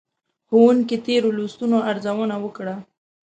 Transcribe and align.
ښوونکي 0.47 0.95
تېرو 1.05 1.29
لوستونو 1.37 1.77
ارزونه 1.89 2.35
وکړه. 2.43 2.75